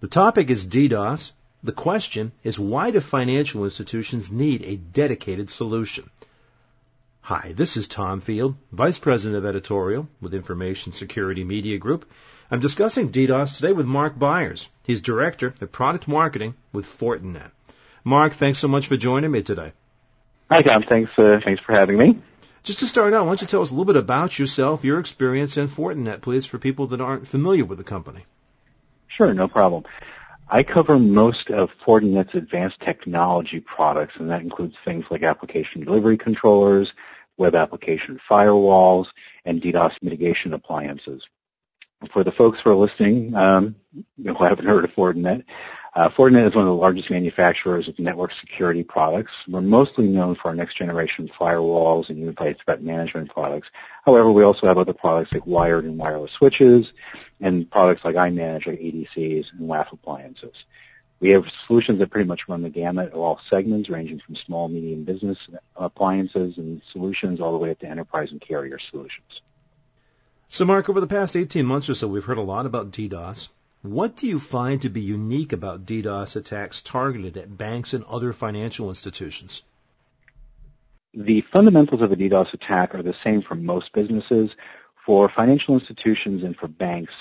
The 0.00 0.06
topic 0.06 0.48
is 0.48 0.64
DDoS. 0.64 1.32
The 1.64 1.72
question 1.72 2.30
is 2.44 2.56
why 2.56 2.92
do 2.92 3.00
financial 3.00 3.64
institutions 3.64 4.30
need 4.30 4.62
a 4.62 4.76
dedicated 4.76 5.50
solution? 5.50 6.08
Hi, 7.22 7.52
this 7.56 7.76
is 7.76 7.88
Tom 7.88 8.20
Field, 8.20 8.54
Vice 8.70 9.00
President 9.00 9.38
of 9.38 9.44
Editorial 9.44 10.08
with 10.20 10.34
Information 10.34 10.92
Security 10.92 11.42
Media 11.42 11.78
Group. 11.78 12.08
I'm 12.48 12.60
discussing 12.60 13.10
DDoS 13.10 13.56
today 13.56 13.72
with 13.72 13.86
Mark 13.86 14.16
Byers. 14.16 14.68
He's 14.84 15.00
Director 15.00 15.52
of 15.60 15.72
Product 15.72 16.06
Marketing 16.06 16.54
with 16.72 16.86
Fortinet. 16.86 17.50
Mark, 18.04 18.34
thanks 18.34 18.60
so 18.60 18.68
much 18.68 18.86
for 18.86 18.96
joining 18.96 19.32
me 19.32 19.42
today. 19.42 19.72
Hi, 20.48 20.62
Tom. 20.62 20.84
Thanks, 20.84 21.10
uh, 21.18 21.40
thanks 21.42 21.60
for 21.60 21.72
having 21.72 21.98
me. 21.98 22.20
Just 22.62 22.78
to 22.78 22.86
start 22.86 23.14
out, 23.14 23.24
why 23.24 23.30
don't 23.30 23.40
you 23.40 23.48
tell 23.48 23.62
us 23.62 23.70
a 23.70 23.74
little 23.74 23.92
bit 23.92 23.96
about 23.96 24.38
yourself, 24.38 24.84
your 24.84 25.00
experience 25.00 25.56
in 25.56 25.66
Fortinet, 25.66 26.20
please, 26.20 26.46
for 26.46 26.58
people 26.58 26.86
that 26.86 27.00
aren't 27.00 27.26
familiar 27.26 27.64
with 27.64 27.78
the 27.78 27.84
company? 27.84 28.26
Sure, 29.08 29.34
no 29.34 29.48
problem. 29.48 29.84
I 30.50 30.62
cover 30.62 30.98
most 30.98 31.50
of 31.50 31.70
Fortinet's 31.84 32.34
advanced 32.34 32.80
technology 32.80 33.60
products, 33.60 34.16
and 34.16 34.30
that 34.30 34.42
includes 34.42 34.76
things 34.84 35.04
like 35.10 35.22
application 35.22 35.84
delivery 35.84 36.16
controllers, 36.16 36.92
web 37.36 37.54
application 37.54 38.20
firewalls, 38.30 39.08
and 39.44 39.60
DDoS 39.60 39.94
mitigation 40.02 40.54
appliances. 40.54 41.26
For 42.12 42.22
the 42.22 42.32
folks 42.32 42.60
who 42.60 42.70
are 42.70 42.76
listening 42.76 43.34
um, 43.34 43.74
who 44.22 44.34
haven't 44.34 44.66
heard 44.66 44.84
of 44.84 44.94
Fortinet, 44.94 45.44
uh, 45.98 46.08
Fortinet 46.08 46.46
is 46.48 46.54
one 46.54 46.62
of 46.62 46.68
the 46.68 46.76
largest 46.76 47.10
manufacturers 47.10 47.88
of 47.88 47.98
network 47.98 48.30
security 48.30 48.84
products. 48.84 49.32
We're 49.48 49.62
mostly 49.62 50.06
known 50.06 50.36
for 50.36 50.46
our 50.48 50.54
next 50.54 50.74
generation 50.74 51.28
firewalls 51.28 52.08
and 52.08 52.20
unified 52.20 52.58
threat 52.64 52.80
management 52.80 53.32
products. 53.32 53.68
However, 54.06 54.30
we 54.30 54.44
also 54.44 54.68
have 54.68 54.78
other 54.78 54.92
products 54.92 55.32
like 55.32 55.44
wired 55.44 55.84
and 55.84 55.98
wireless 55.98 56.30
switches 56.30 56.92
and 57.40 57.68
products 57.68 58.04
like 58.04 58.14
iManage, 58.14 58.68
like 58.68 58.78
ADCs 58.78 59.50
and 59.52 59.68
WAF 59.68 59.90
appliances. 59.92 60.54
We 61.18 61.30
have 61.30 61.50
solutions 61.66 61.98
that 61.98 62.10
pretty 62.10 62.28
much 62.28 62.48
run 62.48 62.62
the 62.62 62.70
gamut 62.70 63.12
of 63.12 63.18
all 63.18 63.40
segments, 63.50 63.90
ranging 63.90 64.20
from 64.20 64.36
small, 64.36 64.68
medium 64.68 65.02
business 65.02 65.38
appliances 65.74 66.58
and 66.58 66.80
solutions 66.92 67.40
all 67.40 67.50
the 67.50 67.58
way 67.58 67.72
up 67.72 67.80
to 67.80 67.88
enterprise 67.88 68.30
and 68.30 68.40
carrier 68.40 68.78
solutions. 68.78 69.42
So, 70.46 70.64
Mark, 70.64 70.88
over 70.88 71.00
the 71.00 71.08
past 71.08 71.34
18 71.34 71.66
months 71.66 71.88
or 71.88 71.94
so, 71.94 72.06
we've 72.06 72.24
heard 72.24 72.38
a 72.38 72.42
lot 72.42 72.66
about 72.66 72.92
DDoS. 72.92 73.48
What 73.82 74.16
do 74.16 74.26
you 74.26 74.40
find 74.40 74.82
to 74.82 74.88
be 74.88 75.00
unique 75.00 75.52
about 75.52 75.86
DDoS 75.86 76.34
attacks 76.34 76.82
targeted 76.82 77.36
at 77.36 77.56
banks 77.56 77.92
and 77.92 78.02
other 78.04 78.32
financial 78.32 78.88
institutions? 78.88 79.62
The 81.14 81.42
fundamentals 81.42 82.02
of 82.02 82.10
a 82.10 82.16
DDoS 82.16 82.54
attack 82.54 82.94
are 82.96 83.02
the 83.02 83.14
same 83.22 83.40
for 83.40 83.54
most 83.54 83.92
businesses. 83.92 84.50
For 85.06 85.28
financial 85.28 85.74
institutions 85.74 86.42
and 86.42 86.56
for 86.56 86.66
banks, 86.66 87.14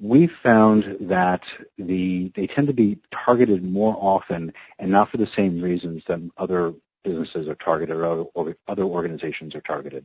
we 0.00 0.26
found 0.26 0.96
that 1.02 1.44
the, 1.78 2.32
they 2.34 2.48
tend 2.48 2.66
to 2.66 2.74
be 2.74 2.98
targeted 3.12 3.62
more 3.62 3.96
often 3.98 4.52
and 4.80 4.90
not 4.90 5.10
for 5.10 5.18
the 5.18 5.28
same 5.28 5.62
reasons 5.62 6.02
that 6.08 6.20
other 6.36 6.74
businesses 7.04 7.46
are 7.46 7.54
targeted 7.54 7.96
or 7.96 8.26
other 8.66 8.82
organizations 8.82 9.54
are 9.54 9.60
targeted. 9.60 10.04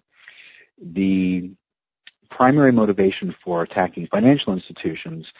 The 0.80 1.52
primary 2.30 2.72
motivation 2.72 3.36
for 3.44 3.64
attacking 3.64 4.08
financial 4.08 4.54
institutions 4.54 5.34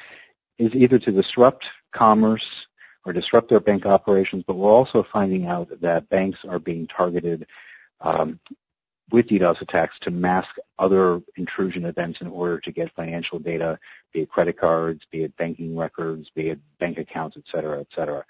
is 0.58 0.74
either 0.74 1.00
to 1.00 1.12
disrupt 1.12 1.68
commerce 1.92 2.68
or 3.06 3.14
disrupt 3.14 3.50
their 3.50 3.60
bank 3.60 3.86
operations, 3.86 4.44
but 4.46 4.56
we're 4.56 4.72
also 4.72 5.04
finding 5.04 5.46
out 5.46 5.70
that 5.82 6.10
banks 6.10 6.40
are 6.48 6.60
being 6.60 6.88
targeted 6.88 7.48
um, 8.02 8.40
with 9.12 9.28
DDoS 9.28 9.62
attacks 9.62 9.98
to 10.00 10.12
mask 10.12 10.50
other 10.78 11.22
intrusion 11.38 11.86
events 11.86 12.20
in 12.20 12.28
order 12.28 12.60
to 12.60 12.72
get 12.72 12.92
financial 12.92 13.40
data, 13.40 13.80
be 14.12 14.22
it 14.22 14.30
credit 14.30 14.58
cards, 14.58 15.04
be 15.10 15.24
it 15.24 15.36
banking 15.38 15.78
records, 15.78 16.30
be 16.36 16.50
it 16.50 16.60
bank 16.80 16.98
accounts, 16.98 17.38
et 17.38 17.44
cetera, 17.50 17.80
et 17.80 17.88
cetera. 17.96 18.26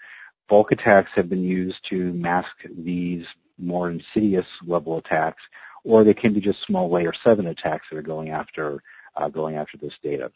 Bulk 0.47 0.71
attacks 0.71 1.11
have 1.15 1.29
been 1.29 1.43
used 1.43 1.83
to 1.89 2.13
mask 2.13 2.55
these 2.69 3.25
more 3.57 3.89
insidious 3.89 4.45
level 4.65 4.97
attacks, 4.97 5.41
or 5.83 6.03
they 6.03 6.13
can 6.13 6.33
be 6.33 6.41
just 6.41 6.61
small 6.61 6.89
layer 6.89 7.13
7 7.13 7.47
attacks 7.47 7.87
that 7.89 7.97
are 7.97 8.03
going 8.03 8.29
after 8.29 8.81
uh, 9.15 9.29
going 9.29 9.55
after 9.55 9.77
this 9.77 9.93
data. 10.03 10.31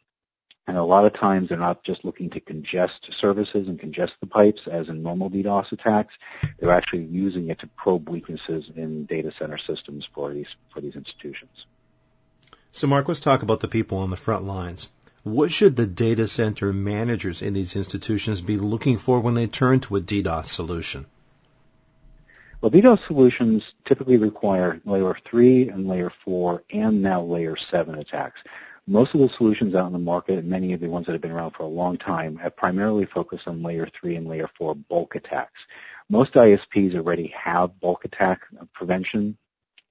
And 0.67 0.77
a 0.77 0.83
lot 0.83 1.05
of 1.05 1.13
times 1.13 1.49
they're 1.49 1.57
not 1.57 1.83
just 1.83 2.05
looking 2.05 2.29
to 2.31 2.39
congest 2.39 3.13
services 3.13 3.67
and 3.67 3.79
congest 3.79 4.13
the 4.19 4.27
pipes 4.27 4.61
as 4.67 4.89
in 4.89 5.01
normal 5.03 5.29
DDoS 5.29 5.71
attacks. 5.71 6.13
They're 6.59 6.71
actually 6.71 7.05
using 7.05 7.49
it 7.49 7.59
to 7.59 7.67
probe 7.67 8.09
weaknesses 8.09 8.69
in 8.75 9.05
data 9.05 9.31
center 9.37 9.57
systems 9.57 10.07
for 10.13 10.33
these, 10.33 10.55
for 10.71 10.81
these 10.81 10.95
institutions. 10.95 11.65
So 12.71 12.87
Mark, 12.87 13.07
let's 13.07 13.19
talk 13.19 13.41
about 13.41 13.59
the 13.59 13.67
people 13.67 13.97
on 13.97 14.11
the 14.11 14.17
front 14.17 14.45
lines. 14.45 14.89
What 15.23 15.51
should 15.51 15.75
the 15.75 15.85
data 15.85 16.27
center 16.27 16.73
managers 16.73 17.41
in 17.41 17.53
these 17.53 17.75
institutions 17.75 18.41
be 18.41 18.57
looking 18.57 18.97
for 18.97 19.19
when 19.19 19.35
they 19.35 19.47
turn 19.47 19.79
to 19.81 19.97
a 19.97 20.01
DDoS 20.01 20.47
solution? 20.47 21.05
Well, 22.61 22.71
DDoS 22.71 23.05
solutions 23.07 23.63
typically 23.85 24.17
require 24.17 24.79
layer 24.85 25.17
3 25.25 25.69
and 25.69 25.87
layer 25.87 26.11
4 26.23 26.63
and 26.71 27.01
now 27.01 27.23
layer 27.23 27.55
7 27.55 27.95
attacks. 27.95 28.39
Most 28.91 29.13
of 29.13 29.21
the 29.21 29.29
solutions 29.29 29.73
out 29.73 29.87
in 29.87 29.93
the 29.93 29.99
market, 29.99 30.37
and 30.37 30.49
many 30.49 30.73
of 30.73 30.81
the 30.81 30.89
ones 30.89 31.05
that 31.05 31.13
have 31.13 31.21
been 31.21 31.31
around 31.31 31.51
for 31.51 31.63
a 31.63 31.67
long 31.67 31.95
time, 31.95 32.35
have 32.35 32.57
primarily 32.57 33.05
focused 33.05 33.47
on 33.47 33.63
layer 33.63 33.87
3 33.87 34.17
and 34.17 34.27
layer 34.27 34.49
4 34.57 34.75
bulk 34.75 35.15
attacks. 35.15 35.61
Most 36.09 36.33
ISPs 36.33 36.93
already 36.93 37.27
have 37.27 37.79
bulk 37.79 38.03
attack 38.03 38.41
prevention, 38.73 39.37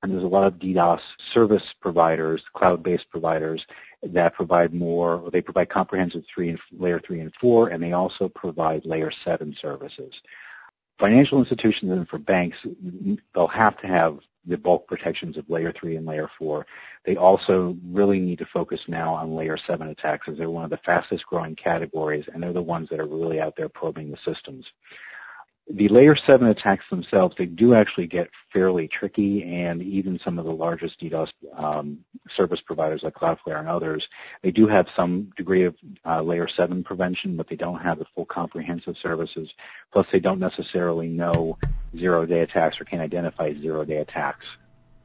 and 0.03 0.13
there's 0.13 0.23
a 0.23 0.29
lot 0.29 0.47
of 0.47 0.59
DDoS 0.59 1.01
service 1.33 1.73
providers, 1.81 2.43
cloud-based 2.53 3.09
providers, 3.09 3.67
that 4.03 4.35
provide 4.35 4.75
more, 4.75 5.31
they 5.33 5.41
provide 5.41 5.71
comprehensive 5.71 6.27
three 6.27 6.51
and 6.51 6.61
layer 6.71 7.01
3 7.01 7.21
and 7.21 7.35
4, 7.41 7.69
and 7.69 7.83
they 7.83 7.93
also 7.93 8.29
provide 8.29 8.85
layer 8.85 9.11
7 9.11 9.57
services. 9.57 10.21
Financial 10.99 11.39
institutions 11.39 11.91
and 11.91 12.07
for 12.07 12.19
banks, 12.19 12.59
they'll 13.33 13.47
have 13.47 13.81
to 13.81 13.87
have 13.87 14.19
the 14.47 14.59
bulk 14.59 14.89
protections 14.89 15.37
of 15.37 15.49
layer 15.51 15.73
3 15.73 15.97
and 15.97 16.07
layer 16.07 16.31
4. 16.39 16.67
They 17.05 17.17
also 17.17 17.77
really 17.85 18.21
need 18.21 18.39
to 18.39 18.47
focus 18.47 18.89
now 18.89 19.15
on 19.15 19.35
layer 19.35 19.57
7 19.57 19.89
attacks 19.89 20.29
as 20.29 20.39
they're 20.39 20.51
one 20.51 20.65
of 20.65 20.71
the 20.71 20.79
fastest 20.79 21.27
growing 21.27 21.57
categories 21.57 22.27
and 22.33 22.43
they're 22.43 22.53
the 22.53 22.63
ones 22.63 22.89
that 22.91 23.01
are 23.01 23.07
really 23.07 23.41
out 23.41 23.57
there 23.57 23.69
probing 23.69 24.11
the 24.11 24.19
systems 24.25 24.73
the 25.73 25.89
layer 25.89 26.17
7 26.17 26.49
attacks 26.49 26.89
themselves, 26.91 27.37
they 27.37 27.47
do 27.47 27.75
actually 27.75 28.07
get 28.07 28.31
fairly 28.53 28.89
tricky, 28.89 29.45
and 29.45 29.83
even 29.83 30.19
some 30.19 30.39
of 30.39 30.45
the 30.45 30.53
largest 30.53 31.01
DDoS 31.01 31.31
um, 31.55 32.01
service 32.29 32.61
providers 32.61 33.03
like 33.03 33.15
Cloudflare 33.15 33.59
and 33.59 33.69
others, 33.69 34.09
they 34.43 34.51
do 34.51 34.67
have 34.67 34.89
some 34.97 35.33
degree 35.37 35.65
of 35.65 35.77
uh, 36.05 36.23
layer 36.23 36.49
7 36.49 36.83
prevention, 36.83 37.37
but 37.37 37.49
they 37.49 37.57
don't 37.57 37.81
have 37.81 37.99
the 37.99 38.07
full 38.15 38.27
comprehensive 38.27 38.97
services. 38.99 39.55
Plus, 39.93 40.07
they 40.11 40.21
don't 40.21 40.41
necessarily 40.41 41.09
know 41.09 41.57
zero-day 41.97 42.41
attacks 42.41 42.81
or 42.81 42.85
can 42.85 43.01
identify 43.01 43.53
zero-day 43.55 43.97
attacks. 43.97 44.47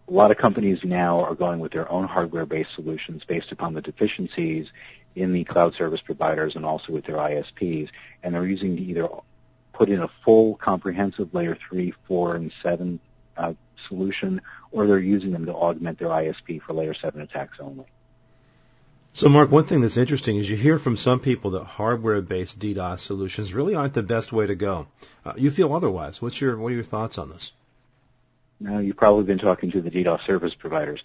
A 0.07 0.13
lot 0.13 0.31
of 0.31 0.37
companies 0.37 0.83
now 0.83 1.21
are 1.23 1.35
going 1.35 1.59
with 1.59 1.71
their 1.71 1.91
own 1.91 2.05
hardware-based 2.05 2.73
solutions 2.73 3.23
based 3.25 3.51
upon 3.51 3.73
the 3.73 3.81
deficiencies 3.81 4.67
in 5.15 5.33
the 5.33 5.43
cloud 5.45 5.73
service 5.73 6.01
providers 6.01 6.55
and 6.55 6.65
also 6.65 6.93
with 6.93 7.05
their 7.05 7.15
ISPs, 7.15 7.89
and 8.21 8.35
they're 8.35 8.45
using 8.45 8.77
either 8.77 9.07
put 9.73 9.89
in 9.89 10.01
a 10.01 10.09
full 10.23 10.55
comprehensive 10.55 11.33
layer 11.33 11.55
3, 11.55 11.93
4, 12.07 12.35
and 12.35 12.51
7 12.61 12.99
uh, 13.37 13.53
solution, 13.87 14.41
or 14.71 14.87
they're 14.87 14.99
using 14.99 15.31
them 15.31 15.45
to 15.45 15.53
augment 15.53 15.99
their 15.99 16.09
ISP 16.09 16.61
for 16.61 16.73
layer 16.73 16.93
7 16.93 17.19
attacks 17.21 17.57
only. 17.59 17.85
So, 19.15 19.29
Mark, 19.29 19.49
one 19.49 19.63
thing 19.63 19.79
that's 19.79 19.95
interesting 19.95 20.35
is 20.35 20.49
you 20.49 20.57
hear 20.57 20.77
from 20.77 20.97
some 20.97 21.21
people 21.21 21.51
that 21.51 21.63
hardware-based 21.63 22.59
DDoS 22.59 22.99
solutions 22.99 23.53
really 23.53 23.73
aren't 23.73 23.93
the 23.93 24.03
best 24.03 24.33
way 24.33 24.45
to 24.45 24.55
go. 24.55 24.87
Uh, 25.23 25.31
you 25.37 25.51
feel 25.51 25.73
otherwise. 25.73 26.21
What's 26.21 26.41
your 26.41 26.57
what 26.57 26.73
are 26.73 26.75
your 26.75 26.83
thoughts 26.83 27.17
on 27.17 27.29
this? 27.29 27.53
Now, 28.59 28.79
you've 28.79 28.97
probably 28.97 29.23
been 29.23 29.37
talking 29.37 29.71
to 29.71 29.79
the 29.79 29.89
DDoS 29.89 30.25
service 30.25 30.53
providers. 30.53 31.01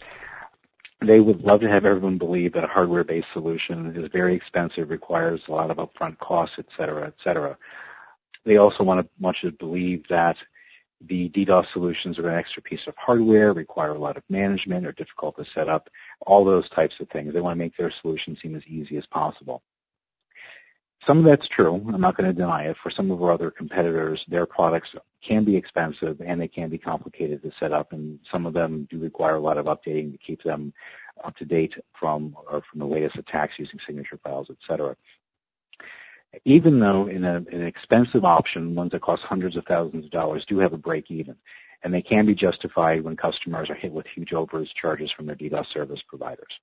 They 0.98 1.20
would 1.20 1.42
love 1.42 1.60
to 1.60 1.68
have 1.68 1.86
everyone 1.86 2.18
believe 2.18 2.54
that 2.54 2.64
a 2.64 2.66
hardware-based 2.66 3.28
solution 3.32 3.94
is 3.94 4.10
very 4.10 4.34
expensive, 4.34 4.90
requires 4.90 5.42
a 5.46 5.52
lot 5.52 5.70
of 5.70 5.76
upfront 5.76 6.18
costs, 6.18 6.56
et 6.58 6.66
cetera, 6.76 7.06
et 7.06 7.14
cetera. 7.22 7.56
They 8.42 8.56
also 8.56 8.82
want 8.82 9.06
to 9.06 9.08
want 9.20 9.44
you 9.44 9.52
to 9.52 9.56
believe 9.56 10.08
that 10.08 10.36
the 11.00 11.28
DDoS 11.30 11.72
solutions 11.72 12.18
are 12.18 12.28
an 12.28 12.34
extra 12.34 12.62
piece 12.62 12.86
of 12.86 12.94
hardware, 12.96 13.52
require 13.52 13.92
a 13.92 13.98
lot 13.98 14.16
of 14.16 14.22
management, 14.28 14.86
are 14.86 14.92
difficult 14.92 15.36
to 15.36 15.44
set 15.44 15.68
up, 15.68 15.88
all 16.20 16.44
those 16.44 16.68
types 16.68 17.00
of 17.00 17.08
things. 17.08 17.32
They 17.32 17.40
want 17.40 17.56
to 17.56 17.64
make 17.64 17.76
their 17.76 17.90
solution 17.90 18.36
seem 18.36 18.54
as 18.54 18.66
easy 18.66 18.96
as 18.96 19.06
possible. 19.06 19.62
Some 21.06 21.18
of 21.18 21.24
that's 21.24 21.48
true. 21.48 21.74
I'm 21.74 22.00
not 22.00 22.16
going 22.16 22.28
to 22.28 22.38
deny 22.38 22.64
it. 22.64 22.76
For 22.76 22.90
some 22.90 23.10
of 23.10 23.22
our 23.22 23.30
other 23.30 23.50
competitors, 23.50 24.24
their 24.28 24.44
products 24.44 24.94
can 25.22 25.44
be 25.44 25.56
expensive 25.56 26.20
and 26.20 26.38
they 26.38 26.48
can 26.48 26.68
be 26.68 26.76
complicated 26.76 27.42
to 27.42 27.52
set 27.58 27.72
up, 27.72 27.92
and 27.92 28.18
some 28.30 28.44
of 28.44 28.52
them 28.52 28.86
do 28.90 28.98
require 28.98 29.36
a 29.36 29.40
lot 29.40 29.56
of 29.56 29.66
updating 29.66 30.12
to 30.12 30.18
keep 30.18 30.42
them 30.42 30.74
up 31.24 31.36
to 31.38 31.44
date 31.46 31.78
from 31.98 32.36
or 32.50 32.62
from 32.62 32.80
the 32.80 32.86
latest 32.86 33.16
attacks 33.16 33.58
using 33.58 33.80
signature 33.86 34.18
files, 34.22 34.48
et 34.50 34.56
cetera 34.66 34.96
even 36.44 36.78
though 36.78 37.06
in 37.06 37.24
a, 37.24 37.36
an 37.36 37.62
expensive 37.62 38.24
option, 38.24 38.74
ones 38.74 38.92
that 38.92 39.02
cost 39.02 39.22
hundreds 39.22 39.56
of 39.56 39.66
thousands 39.66 40.04
of 40.04 40.10
dollars 40.10 40.44
do 40.44 40.58
have 40.58 40.72
a 40.72 40.78
break 40.78 41.10
even. 41.10 41.36
And 41.82 41.94
they 41.94 42.02
can 42.02 42.26
be 42.26 42.34
justified 42.34 43.02
when 43.02 43.16
customers 43.16 43.70
are 43.70 43.74
hit 43.74 43.92
with 43.92 44.06
huge 44.06 44.30
overage 44.30 44.74
charges 44.74 45.10
from 45.10 45.26
their 45.26 45.36
DDoS 45.36 45.66
service 45.66 46.02
providers. 46.02 46.60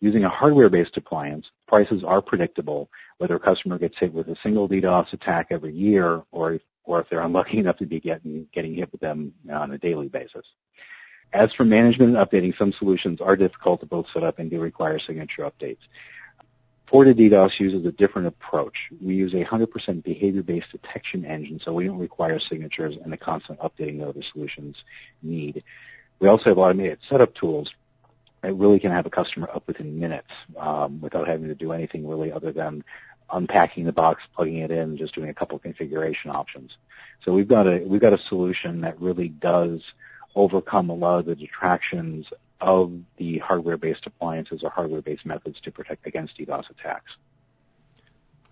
Using 0.00 0.24
a 0.24 0.28
hardware-based 0.28 0.96
appliance, 0.96 1.50
prices 1.66 2.04
are 2.04 2.22
predictable, 2.22 2.88
whether 3.16 3.34
a 3.34 3.40
customer 3.40 3.78
gets 3.78 3.98
hit 3.98 4.12
with 4.12 4.28
a 4.28 4.36
single 4.42 4.68
DDoS 4.68 5.12
attack 5.12 5.48
every 5.50 5.74
year 5.74 6.22
or 6.30 6.54
if, 6.54 6.62
or 6.84 7.00
if 7.00 7.08
they're 7.08 7.20
unlucky 7.20 7.58
enough 7.58 7.78
to 7.78 7.86
be 7.86 8.00
getting, 8.00 8.46
getting 8.52 8.74
hit 8.74 8.92
with 8.92 9.00
them 9.00 9.32
on 9.50 9.72
a 9.72 9.78
daily 9.78 10.08
basis. 10.08 10.46
As 11.32 11.52
for 11.52 11.64
management 11.64 12.16
and 12.16 12.26
updating, 12.26 12.56
some 12.56 12.72
solutions 12.72 13.20
are 13.20 13.36
difficult 13.36 13.80
to 13.80 13.86
both 13.86 14.06
set 14.12 14.22
up 14.22 14.38
and 14.38 14.50
do 14.50 14.60
require 14.60 14.98
signature 14.98 15.42
updates. 15.42 15.82
FortiDDoS 16.90 17.60
uses 17.60 17.84
a 17.84 17.92
different 17.92 18.28
approach. 18.28 18.90
We 19.00 19.14
use 19.14 19.34
a 19.34 19.44
100% 19.44 20.02
behavior-based 20.02 20.72
detection 20.72 21.24
engine, 21.24 21.60
so 21.60 21.72
we 21.74 21.86
don't 21.86 21.98
require 21.98 22.38
signatures 22.38 22.96
and 22.96 23.12
the 23.12 23.18
constant 23.18 23.58
updating 23.60 23.98
that 23.98 24.08
other 24.08 24.22
solutions 24.22 24.84
need. 25.22 25.62
We 26.18 26.28
also 26.28 26.44
have 26.44 26.58
automated 26.58 27.00
setup 27.08 27.34
tools 27.34 27.74
that 28.40 28.54
really 28.54 28.78
can 28.78 28.92
have 28.92 29.04
a 29.04 29.10
customer 29.10 29.50
up 29.52 29.66
within 29.66 29.98
minutes 29.98 30.30
um, 30.58 31.00
without 31.00 31.28
having 31.28 31.48
to 31.48 31.54
do 31.54 31.72
anything 31.72 32.08
really 32.08 32.32
other 32.32 32.52
than 32.52 32.84
unpacking 33.30 33.84
the 33.84 33.92
box, 33.92 34.22
plugging 34.34 34.58
it 34.58 34.70
in, 34.70 34.96
just 34.96 35.14
doing 35.14 35.28
a 35.28 35.34
couple 35.34 35.58
configuration 35.58 36.30
options. 36.30 36.76
So 37.24 37.32
we've 37.32 37.48
got 37.48 37.66
a 37.66 37.80
we've 37.80 38.00
got 38.00 38.12
a 38.12 38.18
solution 38.18 38.80
that 38.82 39.00
really 39.00 39.28
does 39.28 39.82
overcome 40.34 40.88
a 40.88 40.94
lot 40.94 41.18
of 41.18 41.26
the 41.26 41.34
detractions 41.34 42.26
of 42.60 42.92
the 43.16 43.38
hardware-based 43.38 44.06
appliances 44.06 44.62
or 44.62 44.70
hardware-based 44.70 45.24
methods 45.24 45.60
to 45.60 45.70
protect 45.70 46.06
against 46.06 46.36
DDoS 46.38 46.70
attacks. 46.70 47.12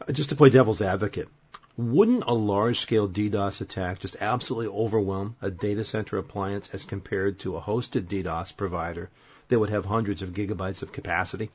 Uh, 0.00 0.12
just 0.12 0.31
to 0.31 0.37
play 0.37 0.50
devil's 0.50 0.82
advocate, 0.82 1.29
wouldn't 1.76 2.25
a 2.26 2.32
large-scale 2.32 3.08
DDoS 3.08 3.61
attack 3.61 3.99
just 3.99 4.17
absolutely 4.20 4.69
overwhelm 4.69 5.37
a 5.43 5.50
data 5.50 5.85
center 5.85 6.19
appliance 6.19 6.70
as 6.73 6.85
compared 6.85 7.38
to 7.41 7.56
a 7.56 7.61
hosted 7.61 8.03
DDoS 8.03 8.56
provider 8.56 9.11
that 9.49 9.58
would 9.58 9.70
have 9.70 9.85
hundreds 9.85 10.23
of 10.23 10.31
gigabytes 10.31 10.82
of 10.82 10.93
capacity? 10.93 11.50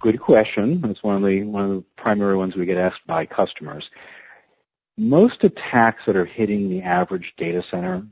Good 0.00 0.20
question. 0.20 0.80
That's 0.80 1.02
one 1.02 1.16
of 1.16 1.24
the 1.24 1.42
one 1.42 1.64
of 1.64 1.70
the 1.70 1.84
primary 1.96 2.36
ones 2.36 2.54
we 2.54 2.66
get 2.66 2.78
asked 2.78 3.04
by 3.06 3.26
customers. 3.26 3.90
Most 4.96 5.42
attacks 5.42 6.04
that 6.06 6.16
are 6.16 6.24
hitting 6.24 6.68
the 6.68 6.82
average 6.82 7.34
data 7.36 7.64
center 7.68 8.06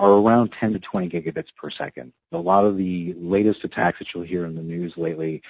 are 0.00 0.12
around 0.12 0.50
10 0.52 0.72
to 0.72 0.78
20 0.78 1.10
gigabits 1.10 1.54
per 1.54 1.68
second. 1.68 2.12
A 2.32 2.38
lot 2.38 2.64
of 2.64 2.78
the 2.78 3.14
latest 3.18 3.64
attacks 3.64 3.98
that 3.98 4.14
you'll 4.14 4.24
hear 4.24 4.46
in 4.46 4.54
the 4.54 4.62
news 4.62 4.96
lately, 4.96 5.42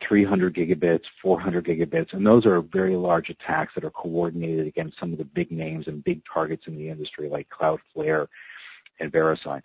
300 0.00 0.54
gigabits, 0.54 1.06
400 1.20 1.64
gigabits, 1.64 2.12
and 2.12 2.24
those 2.24 2.46
are 2.46 2.60
very 2.60 2.94
large 2.94 3.30
attacks 3.30 3.74
that 3.74 3.84
are 3.84 3.90
coordinated 3.90 4.68
against 4.68 4.98
some 4.98 5.10
of 5.10 5.18
the 5.18 5.24
big 5.24 5.50
names 5.50 5.88
and 5.88 6.04
big 6.04 6.22
targets 6.24 6.68
in 6.68 6.76
the 6.76 6.88
industry 6.88 7.28
like 7.28 7.48
Cloudflare 7.48 8.28
and 9.00 9.12
VeriSign. 9.12 9.62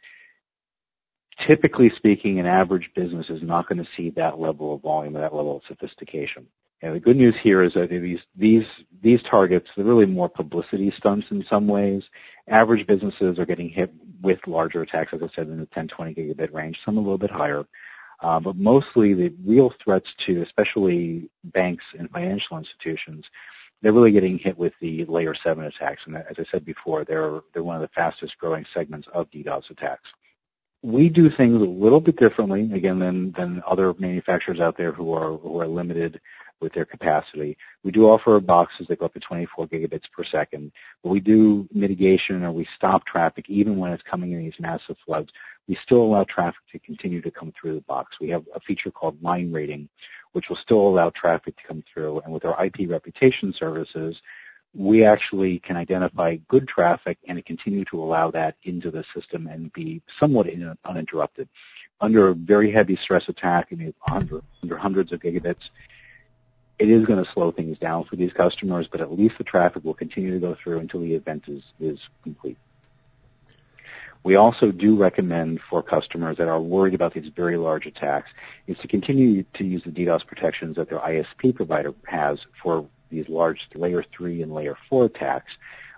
Typically 1.37 1.91
speaking, 1.91 2.39
an 2.39 2.47
average 2.47 2.93
business 2.95 3.29
is 3.29 3.43
not 3.43 3.67
going 3.67 3.83
to 3.83 3.91
see 3.95 4.09
that 4.11 4.39
level 4.39 4.73
of 4.73 4.81
volume 4.81 5.15
or 5.15 5.19
that 5.19 5.35
level 5.35 5.57
of 5.57 5.63
sophistication. 5.67 6.47
And 6.81 6.95
the 6.95 6.99
good 6.99 7.17
news 7.17 7.35
here 7.35 7.61
is 7.61 7.73
that 7.73 7.89
these 7.89 8.21
these 8.35 8.65
these 9.01 9.23
targets, 9.23 9.69
they're 9.75 9.85
really 9.85 10.05
more 10.05 10.29
publicity 10.29 10.91
stunts 10.91 11.31
in 11.31 11.43
some 11.49 11.67
ways. 11.67 12.03
Average 12.47 12.85
businesses 12.85 13.39
are 13.39 13.45
getting 13.45 13.69
hit 13.69 13.91
with 14.25 14.47
larger 14.47 14.81
attacks, 14.81 15.13
as 15.13 15.21
I 15.21 15.29
said, 15.35 15.47
in 15.47 15.59
the 15.59 15.67
10, 15.67 15.87
20 15.87 16.15
gigabit 16.15 16.51
range, 16.51 16.81
some 16.83 16.97
a 16.97 16.99
little 16.99 17.19
bit 17.19 17.29
higher. 17.29 17.63
Uh, 18.21 18.39
but 18.39 18.55
mostly 18.55 19.13
the 19.13 19.31
real 19.45 19.69
threats 19.83 20.13
to 20.17 20.41
especially 20.41 21.29
banks 21.43 21.83
and 21.97 22.09
financial 22.09 22.57
institutions, 22.57 23.25
they're 23.81 23.93
really 23.93 24.11
getting 24.11 24.39
hit 24.39 24.57
with 24.57 24.73
the 24.81 25.05
layer 25.05 25.35
7 25.35 25.63
attacks. 25.63 26.01
And 26.07 26.17
as 26.17 26.39
I 26.39 26.45
said 26.51 26.65
before, 26.65 27.03
they're, 27.03 27.41
they're 27.53 27.63
one 27.63 27.75
of 27.75 27.83
the 27.83 27.87
fastest 27.89 28.39
growing 28.39 28.65
segments 28.73 29.07
of 29.13 29.29
DDoS 29.29 29.69
attacks. 29.69 30.09
We 30.81 31.09
do 31.09 31.29
things 31.29 31.61
a 31.61 31.65
little 31.65 32.01
bit 32.01 32.15
differently, 32.15 32.71
again, 32.73 32.97
than, 32.97 33.31
than 33.33 33.61
other 33.67 33.93
manufacturers 33.99 34.59
out 34.59 34.75
there 34.75 34.91
who 34.91 35.13
are, 35.13 35.37
who 35.37 35.59
are 35.61 35.67
limited 35.67 36.19
with 36.65 36.73
their 36.73 36.83
capacity. 36.83 37.57
We 37.83 37.91
do 37.91 38.09
offer 38.09 38.39
boxes 38.39 38.87
that 38.87 38.97
go 38.97 39.05
up 39.05 39.13
to 39.13 39.19
24 39.19 39.67
gigabits 39.67 40.11
per 40.11 40.23
second, 40.23 40.71
but 41.03 41.09
we 41.09 41.19
do 41.19 41.69
mitigation 41.71 42.43
or 42.43 42.51
we 42.51 42.67
stop 42.75 43.05
traffic 43.05 43.47
even 43.47 43.77
when 43.77 43.93
it's 43.93 44.01
coming 44.01 44.31
in 44.31 44.39
these 44.39 44.59
massive 44.59 44.97
floods. 45.05 45.31
We 45.67 45.75
still 45.75 46.01
allow 46.01 46.23
traffic 46.23 46.61
to 46.71 46.79
continue 46.79 47.21
to 47.21 47.29
come 47.29 47.51
through 47.51 47.75
the 47.75 47.81
box. 47.81 48.19
We 48.19 48.29
have 48.29 48.45
a 48.55 48.59
feature 48.59 48.89
called 48.89 49.21
line 49.21 49.51
rating, 49.51 49.89
which 50.31 50.49
will 50.49 50.55
still 50.55 50.87
allow 50.87 51.11
traffic 51.11 51.55
to 51.57 51.63
come 51.67 51.83
through. 51.93 52.21
And 52.21 52.33
with 52.33 52.45
our 52.45 52.65
IP 52.65 52.89
reputation 52.89 53.53
services, 53.53 54.19
we 54.73 55.05
actually 55.05 55.59
can 55.59 55.77
identify 55.77 56.37
good 56.47 56.67
traffic 56.67 57.19
and 57.27 57.45
continue 57.45 57.85
to 57.85 58.01
allow 58.01 58.31
that 58.31 58.55
into 58.63 58.89
the 58.89 59.05
system 59.13 59.45
and 59.45 59.71
be 59.71 60.01
somewhat 60.19 60.49
uninterrupted. 60.83 61.47
Under 62.01 62.29
a 62.29 62.35
very 62.35 62.71
heavy 62.71 62.95
stress 62.95 63.29
attack, 63.29 63.67
I 63.71 63.75
mean, 63.75 63.93
under, 64.11 64.41
under 64.63 64.77
hundreds 64.77 65.13
of 65.13 65.21
gigabits, 65.21 65.69
it 66.77 66.89
is 66.89 67.05
going 67.05 67.23
to 67.23 67.31
slow 67.31 67.51
things 67.51 67.77
down 67.77 68.03
for 68.03 68.15
these 68.15 68.33
customers, 68.33 68.87
but 68.87 69.01
at 69.01 69.11
least 69.11 69.37
the 69.37 69.43
traffic 69.43 69.83
will 69.83 69.93
continue 69.93 70.31
to 70.31 70.39
go 70.39 70.55
through 70.55 70.79
until 70.79 70.99
the 70.99 71.13
event 71.13 71.45
is, 71.47 71.63
is 71.79 71.99
complete. 72.23 72.57
We 74.23 74.35
also 74.35 74.71
do 74.71 74.95
recommend 74.95 75.61
for 75.61 75.83
customers 75.83 76.37
that 76.37 76.47
are 76.47 76.59
worried 76.59 76.95
about 76.95 77.13
these 77.13 77.27
very 77.27 77.57
large 77.57 77.85
attacks 77.85 78.31
is 78.65 78.75
to 78.79 78.87
continue 78.87 79.43
to 79.53 79.63
use 79.63 79.83
the 79.83 79.91
DDoS 79.91 80.25
protections 80.25 80.77
that 80.77 80.89
their 80.89 80.97
ISP 80.97 81.53
provider 81.53 81.93
has 82.07 82.39
for 82.61 82.87
these 83.11 83.29
large 83.29 83.69
layer 83.75 84.03
3 84.03 84.41
and 84.41 84.51
layer 84.51 84.75
4 84.89 85.05
attacks, 85.05 85.53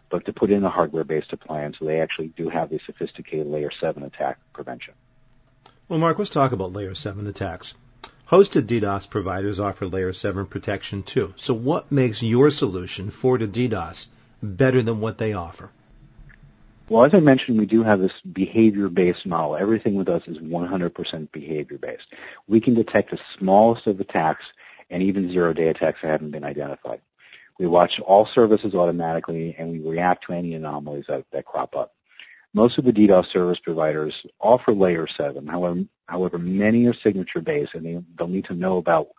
but 0.10 0.26
to 0.26 0.34
put 0.34 0.52
in 0.52 0.66
a 0.66 0.70
hardware-based 0.70 1.32
appliance 1.32 1.80
so 1.80 1.86
they 1.86 2.02
actually 2.02 2.28
do 2.28 2.50
have 2.50 2.70
the 2.70 2.80
sophisticated 2.86 3.48
layer 3.48 3.72
7 3.72 4.04
attack 4.04 4.40
prevention. 4.52 4.94
Well, 5.88 6.00
Mark, 6.00 6.20
let's 6.20 6.30
talk 6.30 6.52
about 6.52 6.74
layer 6.74 6.96
7 6.96 7.26
attacks. 7.28 7.76
Hosted 8.30 8.64
DDoS 8.64 9.10
providers 9.10 9.58
offer 9.58 9.88
layer 9.88 10.12
7 10.12 10.48
protection 10.48 11.02
too. 11.02 11.34
So 11.38 11.54
what 11.54 11.94
makes 11.94 12.22
your 12.22 12.52
solution 12.52 13.10
for 13.10 13.38
DDoS 13.38 14.08
better 14.44 14.82
than 14.82 15.00
what 15.00 15.18
they 15.18 15.32
offer? 15.32 15.70
Well, 16.90 17.06
as 17.06 17.14
I 17.14 17.22
mentioned, 17.22 17.58
we 17.58 17.66
do 17.66 17.84
have 17.84 18.02
this 18.02 18.12
behavior-based 18.30 19.26
model. 19.26 19.56
Everything 19.56 19.96
with 19.96 20.10
us 20.10 20.24
is 20.28 20.40
100% 20.40 21.32
behavior-based. 21.32 22.08
We 22.50 22.60
can 22.60 22.74
detect 22.74 23.12
the 23.12 23.20
smallest 23.38 23.88
of 23.88 24.02
attacks 24.02 24.46
and 24.90 25.02
even 25.04 25.32
zero-day 25.32 25.70
attacks 25.70 26.02
that 26.02 26.10
haven't 26.10 26.32
been 26.32 26.44
identified. 26.44 27.00
We 27.58 27.68
watch 27.68 28.02
all 28.02 28.26
services 28.26 28.76
automatically, 28.76 29.56
and 29.58 29.72
we 29.72 29.80
react 29.80 30.26
to 30.26 30.34
any 30.34 30.54
anomalies 30.54 31.06
that, 31.08 31.24
that 31.32 31.46
crop 31.46 31.78
up. 31.78 31.94
Most 32.54 32.78
of 32.78 32.86
the 32.86 32.94
DDoS 32.94 33.28
service 33.28 33.60
providers 33.60 34.26
offer 34.40 34.74
layer 34.74 35.08
7. 35.08 35.46
However, 35.48 35.84
however 36.08 36.38
many 36.38 36.86
are 36.88 36.94
signature 36.94 37.42
based 37.42 37.76
and 37.76 37.86
they, 37.86 38.00
they'll 38.18 38.28
need 38.28 38.46
to 38.46 38.56
know 38.56 38.78
about 38.78 39.10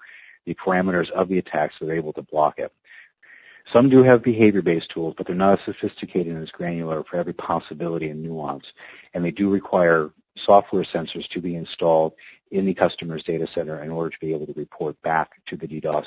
the 0.45 0.55
parameters 0.55 1.11
of 1.11 1.29
the 1.29 1.39
attack 1.39 1.73
so 1.73 1.85
they're 1.85 1.97
able 1.97 2.15
to 2.15 2.23
block 2.23 2.59
it. 2.59 2.73
Some 3.73 3.91
do 3.91 4.03
have 4.03 4.23
behavior-based 4.23 4.91
tools, 4.91 5.15
but 5.17 5.27
they're 5.27 5.37
not 5.37 5.59
as 5.59 5.65
sophisticated 5.67 6.33
and 6.33 6.43
as 6.43 6.51
granular 6.51 7.05
for 7.05 7.17
every 7.17 7.35
possibility 7.35 8.09
and 8.09 8.23
nuance. 8.23 8.73
And 9.13 9.23
they 9.23 9.31
do 9.31 9.51
require 9.51 10.11
software 10.37 10.85
sensors 10.85 11.29
to 11.29 11.41
be 11.41 11.55
installed 11.55 12.15
in 12.51 12.65
the 12.65 12.73
customer's 12.73 13.25
data 13.25 13.47
center 13.47 13.83
in 13.83 13.91
order 13.91 14.09
to 14.09 14.19
be 14.21 14.33
able 14.33 14.47
to 14.47 14.55
report 14.55 15.01
back 15.03 15.45
to 15.47 15.57
the 15.57 15.69
DDoS 15.69 16.07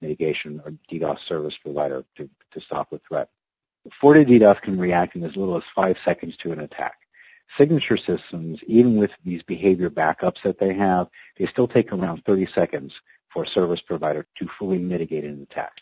mitigation 0.00 0.62
or 0.64 0.72
DDoS 0.90 1.18
service 1.20 1.56
provider 1.58 2.04
to, 2.16 2.30
to 2.52 2.60
stop 2.60 2.88
the 2.88 3.00
threat. 3.06 3.28
FortiDDoS 3.90 4.60
can 4.60 4.78
react 4.78 5.16
in 5.16 5.24
as 5.24 5.36
little 5.36 5.56
as 5.56 5.64
five 5.74 5.96
seconds 6.04 6.36
to 6.38 6.52
an 6.52 6.60
attack. 6.60 6.98
Signature 7.58 7.96
systems, 7.96 8.60
even 8.66 8.96
with 8.96 9.10
these 9.24 9.42
behavior 9.42 9.90
backups 9.90 10.42
that 10.42 10.58
they 10.58 10.72
have, 10.72 11.08
they 11.36 11.46
still 11.46 11.68
take 11.68 11.92
around 11.92 12.24
30 12.24 12.46
seconds 12.54 13.00
for 13.28 13.42
a 13.42 13.46
service 13.46 13.80
provider 13.80 14.26
to 14.36 14.46
fully 14.46 14.78
mitigate 14.78 15.24
an 15.24 15.42
attack. 15.42 15.72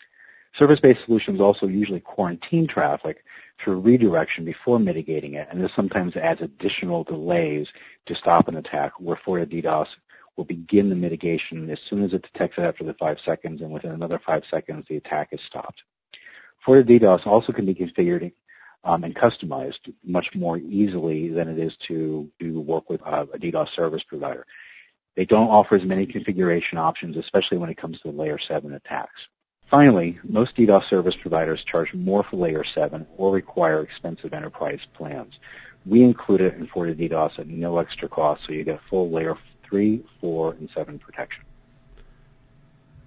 Service-based 0.53 1.05
solutions 1.05 1.39
also 1.39 1.67
usually 1.67 2.01
quarantine 2.01 2.67
traffic 2.67 3.23
through 3.57 3.79
redirection 3.79 4.43
before 4.43 4.79
mitigating 4.79 5.35
it, 5.35 5.47
and 5.49 5.63
this 5.63 5.71
sometimes 5.73 6.15
adds 6.17 6.41
additional 6.41 7.03
delays 7.03 7.71
to 8.05 8.15
stop 8.15 8.47
an 8.47 8.57
attack 8.57 8.93
where 8.99 9.15
FortiDDoS 9.15 9.87
will 10.35 10.45
begin 10.45 10.89
the 10.89 10.95
mitigation 10.95 11.69
as 11.69 11.79
soon 11.79 12.03
as 12.03 12.13
it 12.13 12.23
detects 12.23 12.57
it 12.57 12.63
after 12.63 12.83
the 12.83 12.95
five 12.95 13.19
seconds, 13.19 13.61
and 13.61 13.71
within 13.71 13.91
another 13.91 14.19
five 14.19 14.43
seconds 14.49 14.87
the 14.89 14.97
attack 14.97 15.29
is 15.31 15.41
stopped. 15.41 15.83
FortiDDoS 16.65 17.25
also 17.25 17.51
can 17.53 17.65
be 17.65 17.73
configured 17.73 18.31
um, 18.83 19.03
and 19.03 19.15
customized 19.15 19.93
much 20.03 20.33
more 20.35 20.57
easily 20.57 21.29
than 21.29 21.47
it 21.47 21.59
is 21.59 21.75
to, 21.77 22.29
to 22.39 22.59
work 22.59 22.89
with 22.89 23.01
uh, 23.05 23.25
a 23.33 23.37
DDoS 23.37 23.69
service 23.69 24.03
provider. 24.03 24.45
They 25.15 25.25
don't 25.25 25.49
offer 25.49 25.75
as 25.75 25.83
many 25.83 26.05
configuration 26.05 26.77
options, 26.77 27.17
especially 27.17 27.57
when 27.57 27.69
it 27.69 27.77
comes 27.77 27.99
to 28.01 28.09
layer 28.09 28.37
7 28.37 28.73
attacks. 28.73 29.27
Finally, 29.69 30.19
most 30.23 30.55
DDoS 30.55 30.89
service 30.89 31.15
providers 31.15 31.63
charge 31.63 31.93
more 31.93 32.23
for 32.23 32.37
layer 32.37 32.63
7 32.63 33.05
or 33.17 33.31
require 33.31 33.81
expensive 33.81 34.33
enterprise 34.33 34.81
plans. 34.93 35.39
We 35.85 36.03
include 36.03 36.41
it 36.41 36.55
in 36.55 36.67
FortiDDoS 36.67 37.39
at 37.39 37.47
no 37.47 37.77
extra 37.77 38.07
cost, 38.07 38.45
so 38.45 38.53
you 38.53 38.63
get 38.63 38.81
full 38.89 39.09
layer 39.09 39.37
3, 39.63 40.03
4, 40.19 40.53
and 40.53 40.69
7 40.75 40.99
protection. 40.99 41.43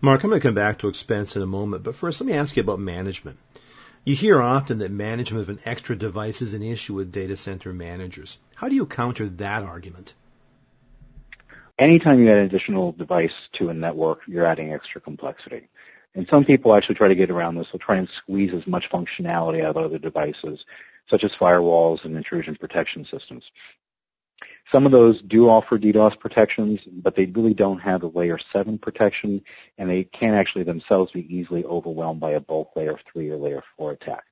Mark, 0.05 0.23
I'm 0.23 0.29
going 0.29 0.39
to 0.39 0.47
come 0.47 0.55
back 0.55 0.81
to 0.81 0.89
expense 0.89 1.35
in 1.35 1.41
a 1.41 1.47
moment, 1.47 1.83
but 1.83 1.97
first 1.97 2.21
let 2.21 2.27
me 2.27 2.35
ask 2.35 2.55
you 2.55 2.63
about 2.63 2.79
management. 2.79 3.39
You 4.05 4.15
hear 4.15 4.43
often 4.43 4.81
that 4.81 4.91
management 4.91 5.49
of 5.49 5.49
an 5.49 5.61
extra 5.65 5.97
device 5.97 6.43
is 6.43 6.53
an 6.53 6.63
issue 6.63 6.93
with 6.93 7.11
data 7.11 7.39
center 7.39 7.73
managers. 7.73 8.37
How 8.55 8.69
do 8.69 8.75
you 8.75 8.85
counter 8.85 9.31
that 9.31 9.63
argument? 9.63 10.13
Anytime 11.79 12.21
you 12.21 12.29
add 12.29 12.37
an 12.37 12.45
additional 12.45 12.93
device 12.93 13.33
to 13.55 13.71
a 13.71 13.75
network, 13.75 14.21
you're 14.29 14.45
adding 14.45 14.75
extra 14.75 15.01
complexity. 15.01 15.69
And 16.15 16.29
some 16.29 16.45
people 16.45 16.75
actually 16.75 16.97
try 16.97 17.09
to 17.09 17.15
get 17.15 17.31
around 17.31 17.55
this. 17.55 17.69
They'll 17.73 17.79
try 17.79 17.97
and 17.97 18.09
squeeze 18.11 18.53
as 18.53 18.67
much 18.67 18.91
functionality 18.91 19.63
out 19.63 19.75
of 19.75 19.79
other 19.79 19.99
devices, 19.99 20.67
such 21.09 21.25
as 21.25 21.33
firewalls 21.33 22.05
and 22.05 22.15
intrusion 22.15 22.57
protection 22.57 23.07
systems. 23.07 23.45
Some 24.73 24.87
of 24.87 24.93
those 24.93 25.21
do 25.23 25.49
offer 25.49 25.79
DDoS 25.79 26.19
protections, 26.19 26.81
but 26.87 27.15
they 27.15 27.27
really 27.27 27.55
don't 27.55 27.81
have 27.81 28.03
a 28.03 28.09
layer 28.09 28.39
7 28.39 28.79
protection, 28.79 29.43
and 29.79 29.91
they 29.91 30.05
can 30.05 30.35
actually 30.35 30.65
themselves 30.65 31.13
be 31.13 31.35
easily 31.35 31.65
overwhelmed 31.65 32.21
by 32.21 32.31
a 32.31 32.41
bulk 32.41 32.75
layer 32.75 32.99
3 33.13 33.31
or 33.31 33.37
layer 33.37 33.63
4 33.77 33.93
attack. 33.93 34.25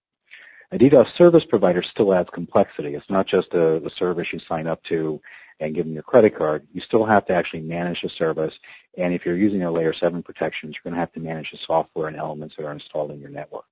A 0.72 0.78
DDoS 0.78 1.14
service 1.14 1.44
provider 1.44 1.82
still 1.82 2.14
adds 2.14 2.30
complexity. 2.30 2.94
It's 2.94 3.10
not 3.10 3.26
just 3.26 3.52
a, 3.52 3.84
a 3.84 3.90
service 3.90 4.32
you 4.32 4.38
sign 4.38 4.66
up 4.66 4.82
to 4.84 5.20
and 5.60 5.74
give 5.74 5.84
them 5.84 5.94
your 5.94 6.02
credit 6.02 6.34
card. 6.34 6.66
You 6.72 6.80
still 6.80 7.04
have 7.04 7.26
to 7.26 7.34
actually 7.34 7.62
manage 7.62 8.00
the 8.00 8.08
service, 8.08 8.58
and 8.96 9.12
if 9.12 9.26
you're 9.26 9.36
using 9.36 9.62
a 9.62 9.70
layer 9.70 9.92
7 9.92 10.22
protection, 10.22 10.70
you're 10.70 10.80
going 10.82 10.94
to 10.94 11.00
have 11.00 11.12
to 11.12 11.20
manage 11.20 11.50
the 11.50 11.58
software 11.58 12.08
and 12.08 12.16
elements 12.16 12.56
that 12.56 12.64
are 12.64 12.72
installed 12.72 13.10
in 13.10 13.20
your 13.20 13.30
network. 13.30 13.66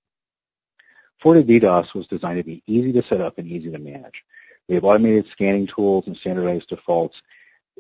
FortiDDoS 1.25 1.95
was 1.95 2.07
designed 2.07 2.39
to 2.39 2.45
be 2.45 2.63
easy 2.67 2.93
to 2.93 3.03
set 3.03 3.21
up 3.21 3.39
and 3.39 3.49
easy 3.49 3.71
to 3.71 3.79
manage. 3.79 4.25
We 4.71 4.77
have 4.77 4.85
automated 4.85 5.27
scanning 5.33 5.67
tools 5.67 6.07
and 6.07 6.17
standardized 6.17 6.69
defaults 6.69 7.21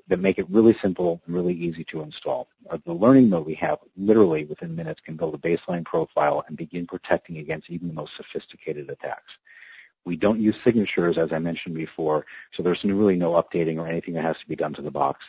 that 0.08 0.18
make 0.18 0.40
it 0.40 0.50
really 0.50 0.76
simple 0.82 1.22
and 1.24 1.36
really 1.36 1.54
easy 1.54 1.84
to 1.84 2.02
install. 2.02 2.48
Uh, 2.68 2.78
the 2.84 2.92
learning 2.92 3.30
mode 3.30 3.46
we 3.46 3.54
have 3.54 3.78
literally 3.96 4.44
within 4.44 4.74
minutes 4.74 5.00
can 5.00 5.14
build 5.14 5.36
a 5.36 5.38
baseline 5.38 5.84
profile 5.84 6.42
and 6.48 6.56
begin 6.56 6.88
protecting 6.88 7.38
against 7.38 7.70
even 7.70 7.86
the 7.86 7.94
most 7.94 8.16
sophisticated 8.16 8.90
attacks. 8.90 9.30
We 10.04 10.16
don't 10.16 10.40
use 10.40 10.56
signatures, 10.64 11.16
as 11.16 11.32
I 11.32 11.38
mentioned 11.38 11.76
before, 11.76 12.26
so 12.52 12.64
there's 12.64 12.82
really 12.82 13.14
no 13.14 13.34
updating 13.34 13.78
or 13.78 13.86
anything 13.86 14.14
that 14.14 14.22
has 14.22 14.38
to 14.40 14.48
be 14.48 14.56
done 14.56 14.74
to 14.74 14.82
the 14.82 14.90
box. 14.90 15.26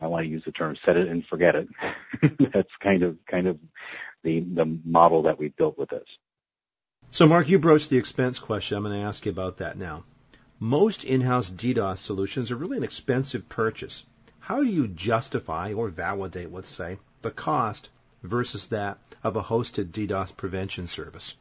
I 0.00 0.06
want 0.06 0.24
to 0.24 0.30
use 0.30 0.44
the 0.44 0.52
term 0.52 0.74
"set 0.86 0.96
it 0.96 1.08
and 1.08 1.26
forget 1.26 1.54
it." 1.54 1.68
That's 2.52 2.74
kind 2.80 3.02
of 3.02 3.18
kind 3.26 3.46
of 3.46 3.58
the 4.22 4.40
the 4.40 4.78
model 4.86 5.24
that 5.24 5.38
we 5.38 5.48
built 5.48 5.76
with 5.76 5.90
this. 5.90 6.08
So, 7.10 7.26
Mark, 7.26 7.50
you 7.50 7.58
broached 7.58 7.90
the 7.90 7.98
expense 7.98 8.38
question. 8.38 8.78
I'm 8.78 8.84
going 8.84 8.98
to 8.98 9.06
ask 9.06 9.26
you 9.26 9.32
about 9.32 9.58
that 9.58 9.76
now. 9.76 10.04
Most 10.64 11.04
in-house 11.04 11.50
DDoS 11.50 11.98
solutions 11.98 12.50
are 12.50 12.56
really 12.56 12.78
an 12.78 12.84
expensive 12.84 13.50
purchase. 13.50 14.06
How 14.38 14.64
do 14.64 14.70
you 14.70 14.88
justify 14.88 15.74
or 15.74 15.90
validate, 15.90 16.50
let's 16.50 16.70
say, 16.70 16.96
the 17.20 17.30
cost 17.30 17.90
versus 18.22 18.68
that 18.68 18.96
of 19.22 19.36
a 19.36 19.42
hosted 19.42 19.90
DDoS 19.90 20.34
prevention 20.34 20.86
service? 20.86 21.36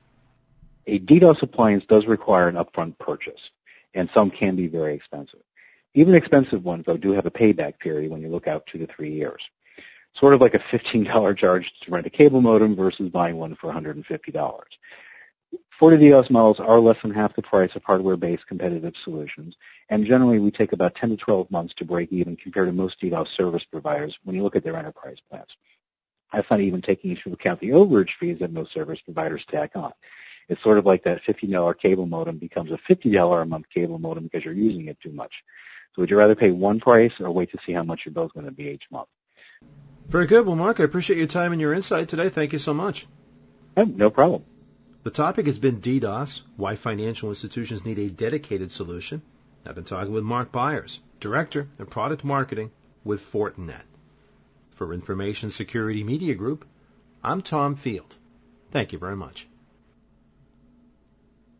A 0.87 0.99
DDoS 0.99 1.41
appliance 1.41 1.85
does 1.85 2.05
require 2.05 2.49
an 2.49 2.55
upfront 2.55 2.97
purchase, 2.99 3.39
and 3.93 4.09
some 4.13 4.29
can 4.29 4.57
be 4.57 4.67
very 4.67 4.93
expensive. 4.93 5.39
Even 5.93 6.15
expensive 6.15 6.65
ones, 6.65 6.83
though, 6.85 6.97
do 6.97 7.13
have 7.13 7.25
a 7.25 7.31
payback 7.31 7.79
period 7.79 8.11
when 8.11 8.19
you 8.19 8.27
look 8.27 8.49
out 8.49 8.65
two 8.65 8.79
to 8.79 8.87
three 8.87 9.13
years. 9.13 9.49
Sort 10.15 10.33
of 10.33 10.41
like 10.41 10.53
a 10.53 10.59
$15 10.59 11.37
charge 11.37 11.71
to 11.79 11.91
rent 11.91 12.07
a 12.07 12.09
cable 12.09 12.41
modem 12.41 12.75
versus 12.75 13.07
buying 13.07 13.37
one 13.37 13.55
for 13.55 13.71
$150. 13.71 14.63
FortiDDoS 15.79 16.29
models 16.29 16.59
are 16.59 16.79
less 16.79 17.01
than 17.01 17.11
half 17.11 17.35
the 17.35 17.41
price 17.41 17.75
of 17.75 17.83
hardware-based 17.83 18.47
competitive 18.47 18.93
solutions, 19.03 19.55
and 19.89 20.05
generally 20.05 20.39
we 20.39 20.51
take 20.51 20.71
about 20.71 20.95
10 20.95 21.09
to 21.09 21.17
12 21.17 21.49
months 21.49 21.73
to 21.75 21.85
break 21.85 22.11
even 22.11 22.35
compared 22.35 22.67
to 22.67 22.73
most 22.73 23.01
DDoS 23.01 23.29
service 23.29 23.63
providers 23.63 24.17
when 24.23 24.35
you 24.35 24.43
look 24.43 24.55
at 24.55 24.63
their 24.63 24.75
enterprise 24.75 25.17
plans. 25.29 25.49
That's 26.31 26.49
not 26.49 26.61
even 26.61 26.81
taking 26.81 27.11
into 27.11 27.33
account 27.33 27.59
the 27.59 27.69
overage 27.69 28.11
fees 28.19 28.39
that 28.39 28.51
most 28.51 28.71
service 28.71 29.01
providers 29.01 29.45
tack 29.45 29.71
on. 29.75 29.93
It's 30.47 30.61
sort 30.61 30.77
of 30.77 30.85
like 30.85 31.03
that 31.03 31.23
$50 31.23 31.79
cable 31.79 32.05
modem 32.05 32.37
becomes 32.37 32.71
a 32.71 32.77
$50 32.77 33.41
a 33.41 33.45
month 33.45 33.65
cable 33.73 33.99
modem 33.99 34.23
because 34.25 34.45
you're 34.45 34.53
using 34.53 34.87
it 34.87 34.99
too 34.99 35.11
much. 35.11 35.43
So 35.95 36.01
would 36.01 36.11
you 36.11 36.17
rather 36.17 36.35
pay 36.35 36.51
one 36.51 36.79
price 36.79 37.13
or 37.19 37.31
wait 37.31 37.51
to 37.51 37.59
see 37.65 37.71
how 37.71 37.83
much 37.83 38.05
your 38.05 38.13
bill 38.13 38.25
is 38.25 38.31
going 38.31 38.45
to 38.45 38.51
be 38.51 38.69
each 38.69 38.85
month? 38.91 39.07
Very 40.07 40.27
good. 40.27 40.45
Well, 40.45 40.55
Mark, 40.55 40.79
I 40.79 40.83
appreciate 40.83 41.17
your 41.17 41.27
time 41.27 41.51
and 41.51 41.61
your 41.61 41.73
insight 41.73 42.09
today. 42.09 42.29
Thank 42.29 42.53
you 42.53 42.59
so 42.59 42.73
much. 42.73 43.07
Oh, 43.77 43.85
no 43.85 44.09
problem. 44.09 44.43
The 45.03 45.11
topic 45.11 45.47
has 45.47 45.59
been 45.59 45.81
DDoS, 45.81 46.43
why 46.55 46.77
financial 46.77 47.27
institutions 47.27 47.83
need 47.83 47.99
a 47.99 48.09
dedicated 48.09 48.71
solution. 48.71 49.21
I've 49.65 49.75
been 49.75 49.83
talking 49.83 50.13
with 50.13 50.23
Mark 50.23 50.53
Byers, 50.53 51.01
Director 51.19 51.67
of 51.77 51.89
Product 51.89 52.23
Marketing 52.23 52.71
with 53.03 53.19
Fortinet. 53.19 53.83
For 54.71 54.93
Information 54.93 55.49
Security 55.49 56.05
Media 56.05 56.35
Group, 56.35 56.65
I'm 57.21 57.41
Tom 57.41 57.75
Field. 57.75 58.15
Thank 58.71 58.93
you 58.93 58.97
very 58.97 59.17
much. 59.17 59.49